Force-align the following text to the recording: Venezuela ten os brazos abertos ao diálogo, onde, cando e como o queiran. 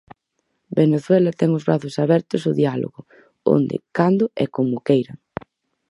Venezuela 0.79 1.31
ten 1.39 1.49
os 1.57 1.65
brazos 1.67 1.95
abertos 2.03 2.41
ao 2.43 2.57
diálogo, 2.61 2.99
onde, 3.55 3.75
cando 3.97 4.25
e 4.43 4.45
como 4.55 4.73
o 4.77 4.83
queiran. 4.87 5.17